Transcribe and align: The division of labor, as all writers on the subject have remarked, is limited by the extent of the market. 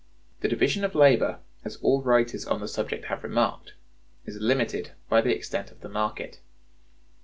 The 0.39 0.47
division 0.47 0.83
of 0.83 0.95
labor, 0.95 1.41
as 1.63 1.75
all 1.75 2.01
writers 2.01 2.47
on 2.47 2.59
the 2.59 2.67
subject 2.67 3.05
have 3.05 3.23
remarked, 3.23 3.73
is 4.25 4.37
limited 4.41 4.93
by 5.09 5.21
the 5.21 5.35
extent 5.35 5.69
of 5.69 5.81
the 5.81 5.89
market. 5.89 6.39